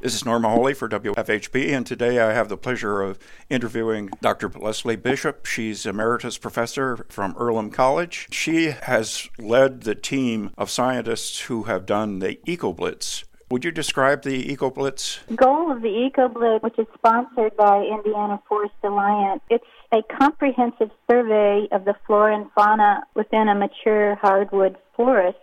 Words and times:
This 0.00 0.14
is 0.14 0.24
Norm 0.24 0.44
Holy 0.44 0.72
for 0.72 0.88
WFHB, 0.88 1.76
and 1.76 1.86
today 1.86 2.20
I 2.20 2.32
have 2.32 2.48
the 2.48 2.56
pleasure 2.56 3.02
of 3.02 3.18
interviewing 3.50 4.08
Dr. 4.22 4.48
Leslie 4.48 4.96
Bishop. 4.96 5.44
She's 5.44 5.84
emeritus 5.84 6.38
professor 6.38 7.04
from 7.10 7.34
Earlham 7.36 7.70
College. 7.70 8.26
She 8.30 8.70
has 8.70 9.28
led 9.38 9.82
the 9.82 9.94
team 9.94 10.52
of 10.56 10.70
scientists 10.70 11.40
who 11.40 11.64
have 11.64 11.84
done 11.84 12.20
the 12.20 12.36
EcoBlitz. 12.46 13.24
Would 13.50 13.62
you 13.62 13.70
describe 13.70 14.22
the 14.22 14.56
EcoBlitz? 14.56 15.18
Goal 15.36 15.70
of 15.70 15.82
the 15.82 16.10
EcoBlitz, 16.10 16.62
which 16.62 16.78
is 16.78 16.86
sponsored 16.94 17.54
by 17.58 17.82
Indiana 17.82 18.40
Forest 18.48 18.72
Alliance, 18.82 19.42
it's 19.50 19.66
a 19.92 20.00
comprehensive 20.18 20.90
survey 21.10 21.68
of 21.72 21.84
the 21.84 21.94
flora 22.06 22.34
and 22.36 22.50
fauna 22.52 23.02
within 23.14 23.48
a 23.48 23.54
mature 23.54 24.14
hardwood 24.14 24.78
forest 24.96 25.36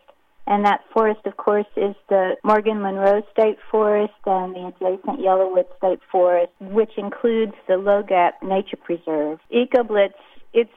and 0.48 0.66
that 0.66 0.82
forest, 0.94 1.20
of 1.26 1.36
course, 1.36 1.68
is 1.76 1.94
the 2.08 2.38
Morgan 2.44 2.82
Monroe 2.82 3.22
State 3.34 3.58
Forest 3.70 4.14
and 4.26 4.56
the 4.56 4.68
adjacent 4.68 5.20
Yellowwood 5.20 5.66
State 5.78 6.00
Forest, 6.10 6.54
which 6.62 6.92
includes 6.98 7.54
the 7.68 7.76
Low 7.76 8.02
Gap 8.02 8.42
Nature 8.42 8.78
Preserve. 8.78 9.40
EcoBlitz, 9.54 10.14
it's 10.54 10.72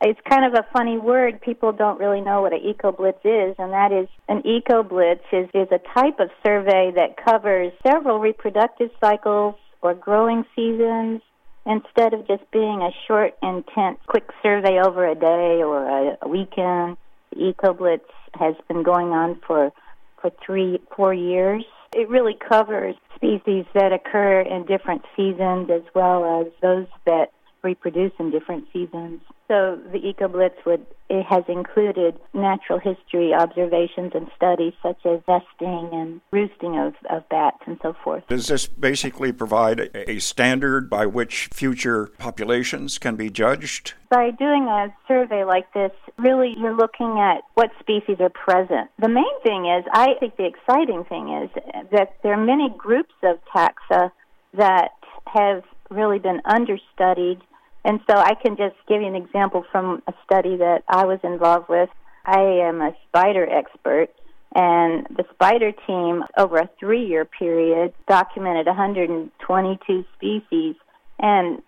it's 0.00 0.20
kind 0.30 0.44
of 0.44 0.54
a 0.54 0.64
funny 0.72 0.96
word. 0.96 1.40
People 1.40 1.72
don't 1.72 1.98
really 1.98 2.20
know 2.20 2.42
what 2.42 2.52
an 2.52 2.60
eco-blitz 2.62 3.18
is, 3.24 3.56
and 3.58 3.72
that 3.72 3.90
is 3.90 4.06
an 4.28 4.46
eco-blitz 4.46 5.24
is, 5.32 5.48
is 5.54 5.66
a 5.72 5.80
type 5.92 6.20
of 6.20 6.30
survey 6.46 6.92
that 6.94 7.16
covers 7.24 7.72
several 7.84 8.20
reproductive 8.20 8.90
cycles 9.00 9.56
or 9.82 9.94
growing 9.94 10.44
seasons 10.54 11.20
instead 11.66 12.14
of 12.14 12.28
just 12.28 12.48
being 12.52 12.80
a 12.80 12.90
short, 13.08 13.34
intense, 13.42 13.98
quick 14.06 14.28
survey 14.40 14.78
over 14.80 15.04
a 15.08 15.16
day 15.16 15.62
or 15.64 15.84
a, 15.84 16.18
a 16.22 16.28
weekend. 16.28 16.96
The 17.30 17.48
eco-blitz 17.48 18.08
has 18.34 18.54
been 18.68 18.82
going 18.82 19.08
on 19.08 19.40
for 19.46 19.72
for 20.20 20.30
three 20.44 20.80
four 20.94 21.14
years. 21.14 21.64
It 21.92 22.08
really 22.08 22.36
covers 22.48 22.94
species 23.14 23.64
that 23.74 23.92
occur 23.92 24.40
in 24.40 24.66
different 24.66 25.02
seasons 25.16 25.70
as 25.70 25.82
well 25.94 26.42
as 26.42 26.52
those 26.60 26.86
that 27.06 27.32
reproduce 27.62 28.12
in 28.18 28.30
different 28.30 28.66
seasons. 28.72 29.20
So 29.48 29.78
the 29.92 29.98
EcoBlitz 29.98 30.64
would 30.66 30.86
it 31.10 31.24
has 31.24 31.44
included 31.48 32.18
natural 32.34 32.78
history 32.78 33.32
observations 33.32 34.12
and 34.14 34.28
studies 34.36 34.74
such 34.82 34.98
as 35.06 35.20
nesting 35.26 35.88
and 35.90 36.20
roosting 36.30 36.78
of, 36.78 36.94
of 37.08 37.26
bats 37.30 37.58
and 37.66 37.78
so 37.80 37.94
forth. 38.04 38.24
Does 38.28 38.48
this 38.48 38.66
basically 38.66 39.32
provide 39.32 39.80
a, 39.80 40.10
a 40.10 40.18
standard 40.18 40.90
by 40.90 41.06
which 41.06 41.48
future 41.52 42.08
populations 42.18 42.98
can 42.98 43.16
be 43.16 43.30
judged? 43.30 43.94
By 44.10 44.30
doing 44.32 44.64
a 44.64 44.94
survey 45.06 45.44
like 45.44 45.72
this, 45.72 45.92
really 46.18 46.54
you're 46.58 46.76
looking 46.76 47.18
at 47.18 47.42
what 47.54 47.70
species 47.80 48.18
are 48.20 48.28
present. 48.28 48.90
The 48.98 49.08
main 49.08 49.40
thing 49.42 49.64
is, 49.66 49.84
I 49.92 50.14
think 50.20 50.36
the 50.36 50.46
exciting 50.46 51.04
thing 51.04 51.32
is 51.42 51.50
that 51.92 52.16
there 52.22 52.34
are 52.34 52.44
many 52.44 52.68
groups 52.76 53.14
of 53.22 53.38
taxa 53.54 54.10
that 54.54 54.90
have 55.26 55.62
really 55.90 56.18
been 56.18 56.40
understudied 56.44 57.40
and 57.84 58.00
so 58.08 58.16
I 58.16 58.34
can 58.34 58.56
just 58.56 58.76
give 58.88 59.00
you 59.00 59.06
an 59.06 59.14
example 59.14 59.64
from 59.70 60.02
a 60.06 60.12
study 60.24 60.56
that 60.56 60.82
I 60.88 61.06
was 61.06 61.20
involved 61.22 61.68
with. 61.68 61.88
I 62.24 62.40
am 62.40 62.82
a 62.82 62.92
spider 63.08 63.48
expert, 63.48 64.08
and 64.54 65.06
the 65.16 65.24
spider 65.32 65.72
team, 65.86 66.24
over 66.36 66.58
a 66.58 66.68
three 66.78 67.06
year 67.06 67.24
period, 67.24 67.94
documented 68.06 68.66
122 68.66 70.04
species, 70.16 70.74
and 71.18 71.62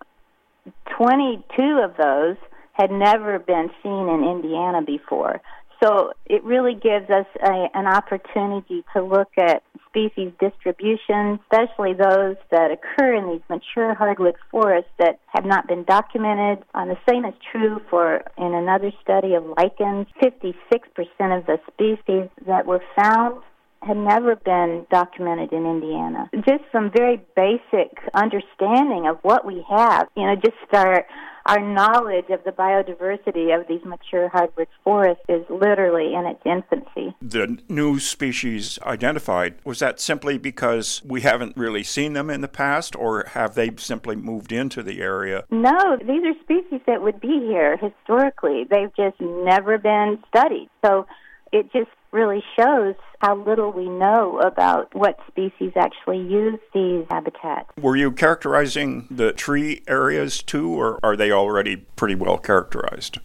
22 0.97 1.63
of 1.83 1.97
those 1.97 2.37
had 2.73 2.91
never 2.91 3.39
been 3.39 3.71
seen 3.83 4.09
in 4.09 4.25
Indiana 4.25 4.83
before. 4.83 5.41
So 5.83 6.13
it 6.27 6.45
really 6.45 6.75
gives 6.75 7.09
us 7.09 7.27
a, 7.43 7.69
an 7.75 7.87
opportunity 7.87 8.85
to 8.95 9.03
look 9.03 9.31
at 9.39 9.63
species 9.89 10.33
distribution, 10.39 11.41
especially 11.43 11.95
those 11.95 12.37
that 12.51 12.71
occur 12.71 13.15
in 13.15 13.29
these 13.31 13.43
mature 13.49 13.95
hardwood 13.95 14.37
forests 14.51 14.91
that 14.99 15.19
have 15.27 15.45
not 15.45 15.67
been 15.67 15.85
documented. 15.85 16.65
Um, 16.75 16.89
the 16.89 16.99
same 17.09 17.25
is 17.25 17.35
true 17.51 17.81
for 17.89 18.23
in 18.39 18.55
another 18.55 18.93
study 19.03 19.35
of 19.35 19.45
lichens. 19.57 20.07
56% 20.23 20.55
of 21.39 21.47
the 21.47 21.59
species 21.73 22.29
that 22.47 22.67
were 22.67 22.83
found 22.95 23.43
had 23.83 23.97
never 23.97 24.37
been 24.37 24.87
documented 24.91 25.53
in 25.53 25.67
Indiana. 25.67 26.31
Just 26.35 26.65
some 26.71 26.91
very 26.91 27.21
basic 27.35 27.99
understanding 28.15 29.07
of 29.09 29.19
what 29.23 29.45
we 29.45 29.65
have, 29.69 30.09
you 30.17 30.27
know, 30.27 30.37
just 30.37 30.57
our 30.73 31.07
our 31.47 31.59
knowledge 31.59 32.27
of 32.31 32.45
the 32.45 32.51
biodiversity 32.51 33.59
of 33.59 33.67
these 33.67 33.85
mature 33.85 34.29
hardwood 34.29 34.69
forests 34.85 35.25
is 35.29 35.43
literally 35.49 36.15
in 36.15 36.27
its 36.27 36.41
infancy. 36.45 37.17
The 37.23 37.59
new 37.69 37.99
species 37.99 38.79
identified, 38.83 39.55
was 39.65 39.79
that 39.79 40.01
simply 40.01 40.37
because 40.37 41.03
we 41.05 41.23
haven't 41.23 41.57
really 41.57 41.83
seen 41.83 42.13
them 42.13 42.29
in 42.31 42.43
the 42.43 42.47
past, 42.47 42.95
or 42.95 43.25
have 43.29 43.55
they 43.55 43.71
simply 43.77 44.17
moved 44.17 44.53
into 44.53 44.83
the 44.83 45.01
area? 45.01 45.45
No, 45.51 45.97
these 45.99 46.23
are 46.25 46.35
species 46.43 46.83
that 46.87 47.03
would 47.03 47.21
be 47.21 47.41
here 47.49 47.79
historically. 47.79 48.65
They've 48.69 48.95
just 48.95 49.21
never 49.21 49.79
been 49.79 50.23
studied. 50.29 50.69
So 50.85 51.07
it 51.53 51.73
just 51.73 51.91
really 52.13 52.43
shows 52.59 52.95
how 53.21 53.37
little 53.37 53.73
we 53.73 53.89
know 53.89 54.41
about 54.41 54.95
what 54.95 55.19
species 55.29 55.73
actually 55.77 56.19
use 56.19 56.59
these 56.73 57.05
habitats. 57.11 57.69
Were 57.81 57.97
you 57.97 58.13
characterizing 58.13 59.07
the 59.11 59.33
tree 59.33 59.83
areas 59.87 60.43
too, 60.43 60.71
or 60.71 60.99
are 61.03 61.17
they 61.17 61.31
already 61.31 61.77
pretty 61.77 62.15
well 62.15 62.39
characterized? 62.39 63.19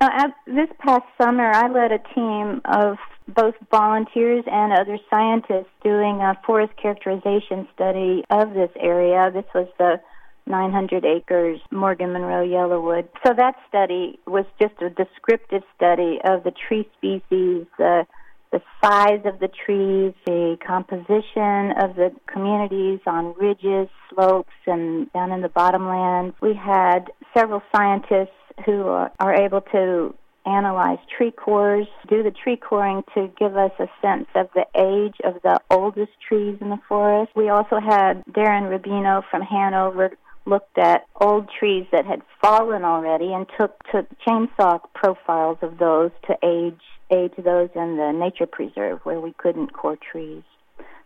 Now, 0.00 0.34
this 0.46 0.68
past 0.78 1.04
summer, 1.20 1.50
I 1.50 1.68
led 1.68 1.92
a 1.92 1.98
team 2.14 2.60
of 2.66 2.98
both 3.28 3.54
volunteers 3.70 4.44
and 4.46 4.72
other 4.72 4.98
scientists 5.08 5.72
doing 5.82 6.20
a 6.20 6.38
forest 6.46 6.74
characterization 6.80 7.66
study 7.74 8.22
of 8.30 8.52
this 8.52 8.70
area. 8.78 9.30
This 9.32 9.46
was 9.54 9.68
the 9.78 10.00
900 10.46 11.04
acres, 11.04 11.60
Morgan 11.70 12.12
Monroe 12.12 12.46
Yellowwood. 12.46 13.08
So 13.26 13.34
that 13.36 13.54
study 13.68 14.18
was 14.26 14.44
just 14.60 14.74
a 14.80 14.90
descriptive 14.90 15.62
study 15.76 16.18
of 16.24 16.44
the 16.44 16.52
tree 16.52 16.88
species, 16.96 17.66
the 17.78 18.06
the 18.52 18.62
size 18.82 19.20
of 19.24 19.40
the 19.40 19.48
trees, 19.48 20.14
the 20.24 20.56
composition 20.64 21.72
of 21.82 21.96
the 21.96 22.12
communities 22.32 23.00
on 23.04 23.34
ridges, 23.34 23.88
slopes, 24.08 24.54
and 24.66 25.12
down 25.12 25.32
in 25.32 25.42
the 25.42 25.48
bottomlands. 25.48 26.32
We 26.40 26.54
had 26.54 27.10
several 27.36 27.60
scientists 27.74 28.30
who 28.64 28.86
are, 28.86 29.12
are 29.18 29.34
able 29.34 29.62
to 29.72 30.14
analyze 30.46 30.98
tree 31.16 31.32
cores, 31.32 31.88
do 32.08 32.22
the 32.22 32.30
tree 32.30 32.56
coring 32.56 33.02
to 33.14 33.28
give 33.38 33.56
us 33.56 33.72
a 33.80 33.88
sense 34.00 34.28
of 34.34 34.48
the 34.54 34.64
age 34.76 35.16
of 35.24 35.42
the 35.42 35.60
oldest 35.70 36.12
trees 36.26 36.56
in 36.60 36.70
the 36.70 36.78
forest. 36.88 37.32
We 37.34 37.48
also 37.48 37.80
had 37.80 38.22
Darrin 38.32 38.64
Rubino 38.64 39.22
from 39.28 39.42
Hanover 39.42 40.12
looked 40.46 40.78
at 40.78 41.02
old 41.20 41.50
trees 41.58 41.86
that 41.92 42.06
had 42.06 42.22
fallen 42.40 42.84
already 42.84 43.32
and 43.32 43.46
took 43.58 43.76
took 43.92 44.06
chainsaw 44.26 44.80
profiles 44.94 45.58
of 45.62 45.78
those 45.78 46.10
to 46.26 46.36
age 46.44 46.80
age 47.12 47.32
those 47.36 47.68
in 47.74 47.96
the 47.96 48.12
nature 48.12 48.46
preserve 48.46 49.00
where 49.04 49.20
we 49.20 49.32
couldn't 49.38 49.72
core 49.72 49.98
trees. 50.10 50.42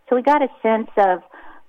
So 0.09 0.15
we 0.15 0.23
got 0.23 0.41
a 0.41 0.47
sense 0.61 0.89
of, 0.97 1.19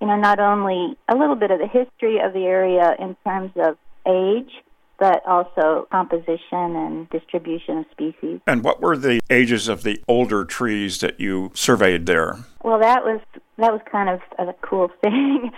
you 0.00 0.06
know, 0.06 0.16
not 0.16 0.40
only 0.40 0.96
a 1.08 1.16
little 1.16 1.36
bit 1.36 1.50
of 1.50 1.58
the 1.58 1.66
history 1.66 2.18
of 2.18 2.32
the 2.32 2.44
area 2.44 2.94
in 2.98 3.16
terms 3.24 3.52
of 3.56 3.76
age, 4.06 4.50
but 4.98 5.22
also 5.26 5.86
composition 5.90 6.76
and 6.76 7.10
distribution 7.10 7.78
of 7.78 7.86
species. 7.90 8.40
And 8.46 8.62
what 8.64 8.80
were 8.80 8.96
the 8.96 9.20
ages 9.30 9.68
of 9.68 9.82
the 9.82 10.02
older 10.08 10.44
trees 10.44 11.00
that 11.00 11.20
you 11.20 11.50
surveyed 11.54 12.06
there? 12.06 12.38
Well, 12.62 12.78
that 12.78 13.04
was 13.04 13.20
that 13.58 13.72
was 13.72 13.80
kind 13.90 14.08
of 14.08 14.20
a 14.38 14.54
cool 14.62 14.90
thing. 15.02 15.50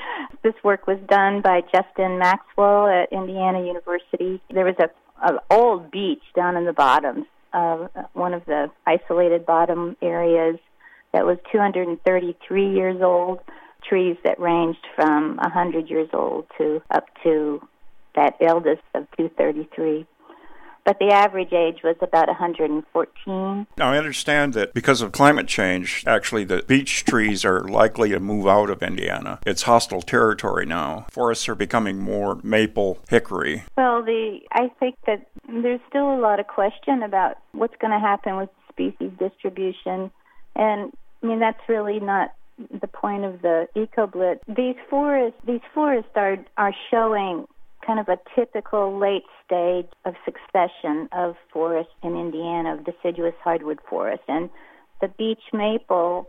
this 0.43 0.55
work 0.62 0.87
was 0.87 0.99
done 1.09 1.41
by 1.43 1.62
Justin 1.72 2.19
Maxwell 2.19 2.87
at 2.87 3.12
Indiana 3.12 3.65
University. 3.65 4.41
There 4.53 4.65
was 4.65 4.77
a, 4.78 4.91
a 5.27 5.41
old 5.50 5.91
beech 5.91 6.22
down 6.34 6.56
in 6.56 6.65
the 6.65 6.72
bottoms 6.72 7.27
of 7.53 7.88
um, 7.94 8.06
one 8.15 8.34
of 8.34 8.44
the 8.47 8.71
isolated 8.87 9.47
bottom 9.47 9.97
areas 10.03 10.56
that 11.12 11.25
was 11.25 11.38
233 11.53 12.75
years 12.75 13.00
old. 13.00 13.41
Trees 13.88 14.16
that 14.25 14.41
ranged 14.41 14.87
from 14.97 15.36
100 15.36 15.91
years 15.91 16.09
old 16.15 16.47
to 16.59 16.83
up 16.91 17.04
to 17.22 17.60
that 18.15 18.34
eldest 18.41 18.83
of 18.95 19.07
233 19.18 20.07
but 20.84 20.98
the 20.98 21.10
average 21.10 21.53
age 21.53 21.83
was 21.83 21.97
about 22.01 22.28
114. 22.28 23.66
Now, 23.77 23.92
I 23.92 23.98
understand 23.98 24.54
that 24.54 24.75
because 24.75 25.01
of 25.01 25.13
climate 25.13 25.48
change, 25.48 26.04
actually, 26.07 26.45
the 26.45 26.63
beech 26.66 27.04
trees 27.04 27.45
are 27.45 27.60
likely 27.60 28.10
to 28.10 28.21
move 28.21 28.47
out 28.47 28.71
of 28.71 28.83
Indiana. 28.83 29.41
It's 29.47 29.63
hostile 29.63 30.03
territory 30.03 30.66
now. 30.66 31.07
Forests 31.10 31.48
are 31.48 31.54
becoming 31.54 31.98
more 31.98 32.39
maple, 32.42 32.98
hickory. 33.09 33.65
Well, 33.77 34.03
the 34.03 34.41
I 34.53 34.71
think 34.81 34.97
that 35.07 35.27
there's 35.48 35.81
still 35.89 36.15
a 36.15 36.21
lot 36.21 36.41
of 36.41 36.47
question 36.47 37.03
about 37.03 37.37
what's 37.53 37.77
going 37.80 37.92
to 37.92 37.98
happen 37.98 38.37
with 38.37 38.51
species 38.71 39.10
distribution, 39.19 40.10
and 40.57 40.92
I 41.22 41.27
mean 41.27 41.41
that's 41.41 41.60
really 41.69 42.01
not 42.01 42.34
the 42.80 42.87
point 42.87 43.25
of 43.25 43.42
the 43.42 43.66
eco-blitz. 43.75 44.41
These 44.47 44.77
forests, 44.89 45.39
these 45.47 45.60
forests 45.72 46.10
are 46.15 46.39
are 46.57 46.75
showing 46.91 47.47
kind 47.86 48.01
of 48.01 48.09
a 48.09 48.19
typical 48.34 48.98
late 48.98 49.25
stage 49.45 49.89
of 50.04 50.15
succession 50.25 51.09
of 51.13 51.36
forest 51.53 51.91
in 52.03 52.16
Indiana, 52.16 52.75
of 52.75 52.84
deciduous 52.84 53.34
hardwood 53.42 53.78
forest. 53.89 54.22
And 54.28 54.51
the 55.01 55.09
beech 55.09 55.42
maple 55.53 56.28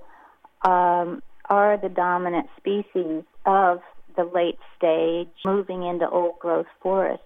um, 0.63 1.22
are 1.50 1.78
the 1.78 1.90
dominant 1.90 2.48
species 2.57 3.24
of 3.46 3.81
the 4.16 4.24
late 4.24 4.60
stage 4.78 5.30
moving 5.46 5.84
into 5.84 6.10
old 6.10 6.40
growth 6.40 6.68
forests. 6.81 7.24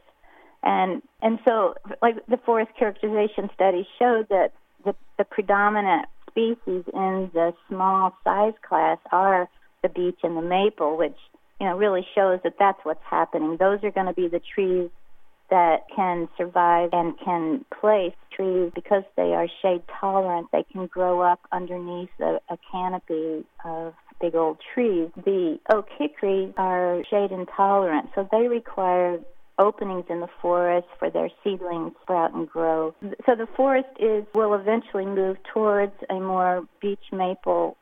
And 0.62 1.02
and 1.22 1.40
so 1.48 1.76
like 2.02 2.16
the 2.28 2.38
forest 2.38 2.72
characterization 2.78 3.50
studies 3.54 3.86
showed 3.98 4.28
that 4.30 4.52
the, 4.84 4.94
the 5.18 5.24
predominant 5.24 6.08
species 6.30 6.84
in 6.94 7.32
the 7.34 7.54
small 7.70 8.14
size 8.24 8.54
class 8.68 8.98
are 9.12 9.48
the 9.82 9.90
beech 9.90 10.20
and 10.24 10.36
the 10.36 10.42
maple, 10.42 10.98
which 10.98 11.18
you 11.60 11.68
know 11.68 11.78
really 11.78 12.06
shows 12.16 12.40
that 12.44 12.54
that's 12.60 12.80
what's 12.84 13.04
happening. 13.10 13.58
Those 13.60 13.84
are 13.84 13.92
going 13.92 14.08
to 14.08 14.14
be 14.14 14.28
the 14.28 14.42
trees 14.54 14.90
that 15.50 15.82
can 15.96 16.30
survive 16.38 16.90
and 16.94 17.16
can 17.24 17.66
place 17.80 18.14
trees 18.36 18.72
because 18.76 19.04
they 19.18 19.34
are 19.34 19.48
shade 19.62 19.82
tolerant. 20.00 20.48
They 20.52 20.64
can 20.72 20.86
grow 20.88 21.22
up 21.22 21.40
underneath 21.52 22.10
a, 22.20 22.40
a 22.50 22.58
canopy 22.72 23.46
of 23.66 23.94
big 24.22 24.36
old 24.36 24.58
trees. 24.74 25.10
The 25.16 25.60
oak 25.72 25.88
hickory 25.98 26.54
are 26.58 27.04
shade 27.10 27.32
intolerant, 27.32 28.10
so 28.16 28.28
they 28.32 28.48
require 28.48 29.20
openings 29.58 30.06
in 30.10 30.22
the 30.22 30.30
forest 30.42 30.88
for 30.98 31.10
their 31.10 31.30
seedlings 31.44 31.92
sprout 32.02 32.34
and 32.34 32.48
grow. 32.50 32.96
So 33.26 33.36
the 33.36 33.48
forest 33.58 33.90
is 34.00 34.24
will 34.34 34.54
eventually 34.54 35.06
move 35.06 35.38
towards 35.54 35.94
a 36.10 36.20
more 36.20 36.64
beech 36.82 37.12
maple 37.12 37.76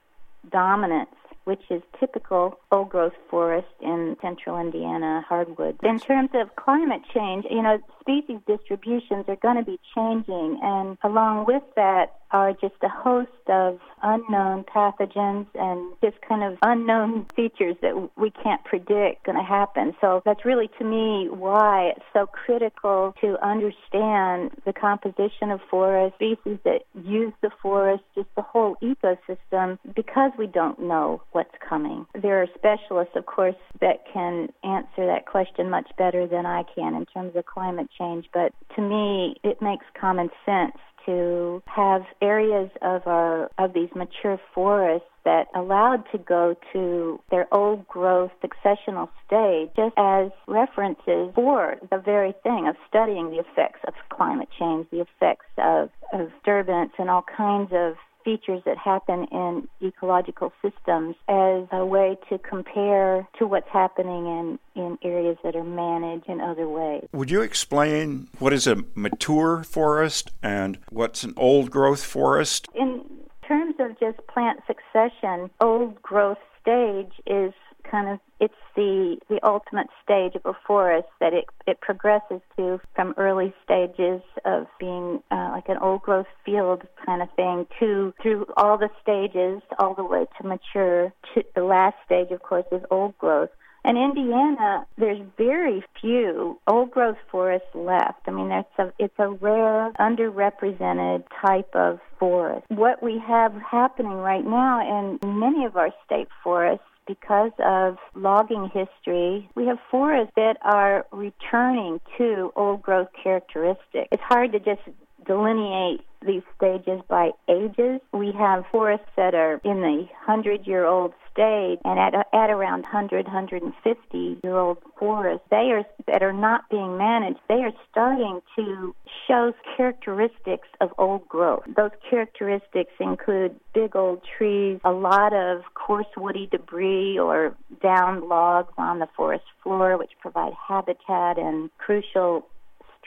dominance 0.52 1.10
which 1.48 1.64
is 1.70 1.82
typical 1.98 2.60
old 2.74 2.90
growth 2.90 3.14
forest 3.30 3.70
in 3.82 4.18
central 4.22 4.60
Indiana 4.60 5.24
hardwood. 5.30 5.80
In 5.82 5.98
terms 5.98 6.30
of 6.34 6.54
climate 6.58 7.04
change, 7.14 7.46
you 7.50 7.64
know, 7.64 7.80
species 8.07 8.39
distributions 8.48 9.25
are 9.27 9.36
going 9.36 9.57
to 9.57 9.63
be 9.63 9.80
changing, 9.94 10.59
and 10.63 10.98
along 11.04 11.45
with 11.45 11.63
that 11.75 12.13
are 12.31 12.51
just 12.54 12.75
a 12.83 12.89
host 12.89 13.30
of 13.48 13.80
unknown 14.04 14.63
pathogens 14.63 15.48
and 15.56 15.94
just 16.04 16.18
kind 16.27 16.44
of 16.44 16.57
unknown 16.62 17.25
features 17.36 17.75
that 17.81 18.09
we 18.18 18.30
can't 18.30 18.63
predict 18.65 19.25
going 19.25 19.38
to 19.38 19.44
happen. 19.44 19.95
So 20.01 20.21
that's 20.25 20.44
really 20.44 20.69
to 20.77 20.83
me 20.83 21.30
why 21.30 21.94
it's 21.95 22.06
so 22.13 22.25
critical 22.25 23.13
to 23.21 23.38
understand 23.45 24.51
the 24.65 24.74
composition 24.74 25.51
of 25.51 25.62
forests, 25.69 26.15
species 26.18 26.59
that 26.65 26.81
use 27.01 27.33
the 27.42 27.50
forest, 27.62 28.04
just 28.13 28.27
the 28.36 28.42
whole 28.42 28.75
ecosystem, 28.81 29.80
because 29.95 30.31
we 30.38 30.48
don't 30.48 30.80
know 30.80 31.21
what's 31.31 31.56
coming. 31.68 32.06
There 32.13 32.42
are 32.42 32.48
specialists, 32.56 33.15
of 33.15 33.25
course, 33.25 33.56
that 33.80 34.04
can 34.12 34.50
answer 34.63 35.06
that 35.06 35.25
question 35.25 35.69
much 35.69 35.89
better 35.98 36.27
than 36.27 36.45
I 36.45 36.63
can 36.75 36.94
in 36.95 37.06
terms 37.06 37.36
of 37.36 37.45
climate 37.45 37.88
change, 37.98 38.26
but 38.34 38.54
to 38.76 38.82
me, 38.82 39.36
it 39.44 39.62
makes 39.62 39.86
common 40.00 40.30
sense 40.46 40.78
to 41.06 41.64
have 41.66 42.04
areas 42.22 42.70
of 42.82 43.08
our 43.08 43.50
of 43.58 43.74
these 43.74 43.90
mature 43.96 44.40
forests 44.54 45.08
that 45.24 45.48
allowed 45.56 46.04
to 46.12 46.18
go 46.18 46.56
to 46.74 47.20
their 47.32 47.48
old 47.54 47.88
growth 47.88 48.32
successional 48.44 49.10
stage 49.26 49.70
just 49.76 49.94
as 49.98 50.32
references 50.48 51.32
for 51.34 51.76
the 51.90 51.98
very 51.98 52.34
thing 52.44 52.68
of 52.68 52.76
studying 52.88 53.30
the 53.30 53.40
effects 53.40 53.80
of 53.88 53.94
climate 54.10 54.50
change, 54.60 54.88
the 54.92 55.02
effects 55.02 55.46
of, 55.58 55.90
of 56.14 56.30
disturbance 56.32 56.92
and 56.98 57.10
all 57.10 57.26
kinds 57.36 57.72
of 57.74 57.96
features 58.28 58.62
that 58.66 58.78
happen 58.78 59.26
in 59.32 59.70
ecological 59.82 60.52
systems 60.62 61.16
as 61.30 61.64
a 61.72 61.86
way 61.86 62.18
to 62.28 62.38
compare 62.40 63.26
to 63.40 63.48
what's 63.48 63.70
happening 63.72 64.26
in, 64.28 64.60
in 64.76 64.98
areas 65.02 65.38
that 65.46 65.56
are 65.56 65.64
managed 65.64 66.28
in 66.28 66.42
other 66.42 66.68
ways. 66.68 67.08
Would 67.14 67.32
you 67.32 67.42
explain 67.42 68.28
what 68.40 68.52
is 68.52 68.68
a 68.68 68.84
mature 68.96 69.64
forest 69.64 70.32
and 70.44 70.78
what's 70.90 71.24
an 71.24 71.36
old 71.38 71.72
growth 71.72 72.04
forest? 72.04 72.68
In 72.76 73.06
terms 73.48 73.76
of 73.80 73.98
just 73.98 74.18
plant 74.28 74.60
succession, 74.68 75.50
old 75.62 76.02
growth 76.02 76.38
stage 76.62 77.14
is 77.26 77.54
kind 77.89 78.10
of 78.10 78.19
it's 78.39 78.54
the 78.75 79.18
the 79.30 79.39
ultimate 79.45 79.88
stage 80.04 80.34
of 80.36 80.42
a 80.45 80.57
forest 80.66 81.07
that 81.19 81.34
it 81.34 81.45
it 81.66 81.80
progresses 81.81 82.42
to 82.56 82.80
from 82.95 83.13
early 83.18 83.54
stages 83.63 84.22
of 84.45 84.68
being 84.80 85.22
uh, 85.31 85.50
like 85.51 85.68
an 85.69 85.78
old 85.78 86.01
growth 86.01 86.28
field 86.45 86.84
kind 87.06 87.22
of 87.22 87.30
thing 87.36 87.66
to 87.80 88.13
through 88.22 88.45
all 88.57 88.78
the 88.78 88.89
stages 89.01 89.62
all 89.80 89.95
the 89.95 90.04
way 90.04 90.25
to 90.39 90.48
mature 90.48 91.13
to 91.34 91.44
the 91.56 91.63
last 91.63 91.95
stage 92.06 92.31
of 92.31 92.42
course 92.42 92.66
is 92.72 92.81
old 92.92 93.18
growth 93.18 93.50
in 93.88 93.95
Indiana, 93.95 94.86
there's 94.98 95.22
very 95.38 95.81
few 96.01 96.60
old 96.68 96.92
growth 96.92 97.16
forests 97.31 97.69
left. 97.74 98.19
I 98.28 98.31
mean, 98.31 98.50
that's 98.50 98.68
a, 98.78 98.92
it's 99.00 99.18
a 99.18 99.30
rare, 99.30 99.94
underrepresented 99.94 101.24
type 101.42 101.74
of 101.74 102.00
forest. 102.19 102.66
What 102.68 103.01
we 103.01 103.22
have 103.25 103.54
happening 103.54 104.12
right 104.12 104.45
now 104.45 104.81
in 104.81 105.40
many 105.40 105.63
of 105.63 105.78
our 105.78 105.92
state 106.06 106.28
forests 106.44 106.83
because 107.07 107.51
of 107.59 107.98
logging 108.15 108.69
history, 108.74 109.50
we 109.56 109.65
have 109.68 109.77
forests 109.89 110.33
that 110.36 110.57
are 110.62 111.06
returning 111.12 112.00
to 112.18 112.51
old 112.56 112.81
growth 112.81 113.07
characteristics. 113.21 114.07
It's 114.12 114.24
hard 114.24 114.51
to 114.51 114.59
just 114.59 114.81
delineate 115.25 116.01
these 116.25 116.42
stages 116.56 117.01
by 117.07 117.31
ages. 117.50 118.01
We 118.12 118.31
have 118.38 118.65
forests 118.71 119.07
that 119.15 119.36
are 119.36 119.62
in 119.63 119.81
the 119.81 120.07
100 120.25 120.65
year 120.65 120.86
old 120.86 121.13
and 121.44 122.00
at, 122.00 122.13
at 122.34 122.50
around 122.50 122.84
100, 122.84 123.25
150 123.25 124.39
year 124.44 124.57
old 124.57 124.78
forests, 124.98 125.45
they 125.50 125.72
are, 125.72 125.84
that 126.07 126.24
are 126.24 126.34
not 126.34 126.69
being 126.69 126.98
managed, 126.98 127.39
they 127.48 127.56
are 127.63 127.72
starting 127.92 128.42
to 128.56 128.95
show 129.28 129.54
characteristics 129.75 130.68
of 130.81 130.92
old 130.98 131.28
growth. 131.28 131.63
Those 131.75 131.92
characteristics 132.10 132.94
include 133.00 133.60
big 133.74 133.95
old 133.95 134.22
trees, 134.38 134.80
a 134.84 134.92
lot 134.92 135.34
of 135.34 135.62
coarse 135.74 136.07
woody 136.16 136.48
debris 136.48 137.19
or 137.19 137.56
downed 137.81 138.24
logs 138.24 138.74
on 138.78 139.00
the 139.00 139.07
forest 139.16 139.45
floor, 139.63 139.98
which 139.98 140.12
provide 140.22 140.54
habitat 140.68 141.38
and 141.38 141.69
crucial 141.78 142.48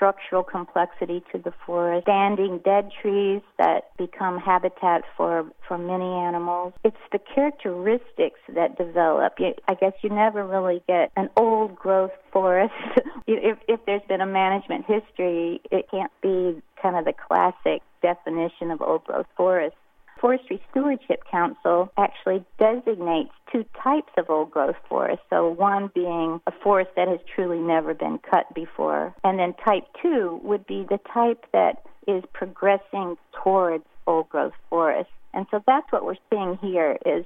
structural 0.01 0.43
complexity 0.43 1.23
to 1.31 1.37
the 1.37 1.53
forest, 1.67 2.05
standing 2.05 2.59
dead 2.65 2.91
trees 3.03 3.43
that 3.59 3.95
become 3.99 4.39
habitat 4.39 5.03
for, 5.15 5.45
for 5.69 5.77
many 5.77 6.07
animals. 6.07 6.73
It's 6.83 6.97
the 7.13 7.19
characteristics 7.19 8.41
that 8.55 8.79
develop. 8.79 9.35
You, 9.39 9.53
I 9.69 9.75
guess 9.75 9.93
you 10.03 10.09
never 10.09 10.47
really 10.47 10.83
get 10.89 11.13
an 11.17 11.29
old 11.37 11.77
growth 11.77 12.13
forest. 12.33 12.73
if, 13.27 13.59
if 13.69 13.81
there's 13.85 14.01
been 14.09 14.23
a 14.23 14.27
management 14.27 14.87
history, 14.87 15.61
it 15.71 15.91
can't 15.91 16.13
be 16.23 16.63
kind 16.81 16.97
of 16.97 17.05
the 17.05 17.13
classic 17.13 17.83
definition 18.01 18.71
of 18.71 18.81
old 18.81 19.05
growth 19.05 19.27
forest. 19.37 19.77
Forestry 20.21 20.61
Stewardship 20.71 21.23
Council 21.31 21.91
actually 21.97 22.45
designates 22.59 23.31
two 23.51 23.65
types 23.83 24.13
of 24.19 24.29
old 24.29 24.51
growth 24.51 24.77
forest. 24.89 25.23
So, 25.31 25.49
one 25.49 25.91
being 25.95 26.41
a 26.47 26.53
forest 26.63 26.91
that 26.97 27.09
has 27.09 27.21
truly 27.35 27.59
never 27.59 27.95
been 27.95 28.19
cut 28.19 28.53
before, 28.55 29.15
and 29.25 29.39
then 29.39 29.55
type 29.65 29.85
two 30.03 30.41
would 30.43 30.67
be 30.67 30.85
the 30.89 31.01
type 31.13 31.47
that 31.53 31.83
is 32.07 32.23
progressing 32.33 33.17
towards 33.43 33.85
old 34.07 34.29
growth 34.29 34.53
forest. 34.69 35.11
And 35.33 35.47
so 35.51 35.63
that's 35.67 35.91
what 35.91 36.05
we're 36.05 36.17
seeing 36.29 36.59
here 36.61 36.99
is 37.07 37.25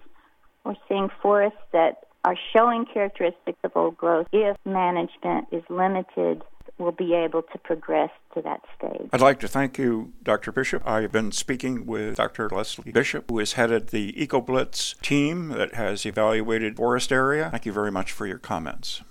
we're 0.65 0.75
seeing 0.89 1.09
forests 1.23 1.59
that 1.73 2.05
are 2.25 2.37
showing 2.53 2.87
characteristics 2.87 3.59
of 3.65 3.73
old 3.75 3.97
growth 3.97 4.27
if 4.33 4.57
management 4.65 5.49
is 5.53 5.63
limited 5.69 6.43
will 6.79 6.93
be 6.93 7.15
able 7.15 7.43
to 7.43 7.59
progress 7.59 8.11
to 8.35 8.43
that 8.43 8.61
stage. 8.77 9.09
I'd 9.13 9.21
like 9.21 9.41
to 9.41 9.49
thank 9.49 9.79
you, 9.79 10.13
Dr. 10.23 10.53
Bishop. 10.53 10.83
I 10.85 11.03
have 11.03 11.13
been 11.13 11.33
speaking 11.33 11.87
with 11.87 12.17
Dr. 12.17 12.49
Leslie 12.49 12.93
Bishop, 12.93 13.31
who 13.31 13.39
has 13.39 13.53
headed 13.53 13.89
the 13.89 14.13
EcoBlitz 14.13 15.01
team 15.01 15.49
that 15.51 15.75
has 15.75 16.05
evaluated 16.05 16.77
forest 16.77 17.13
area. 17.13 17.49
Thank 17.51 17.67
you 17.67 17.73
very 17.73 17.93
much 17.93 18.13
for 18.13 18.27
your 18.27 18.39
comments. 18.39 19.03